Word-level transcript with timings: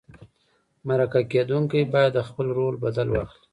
مرکه 0.87 1.21
کېدونکی 1.31 1.81
باید 1.93 2.11
د 2.15 2.19
خپل 2.27 2.47
رول 2.57 2.75
بدل 2.85 3.07
واخلي. 3.11 3.41